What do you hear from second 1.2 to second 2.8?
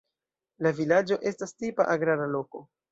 estas tipa agrara loko.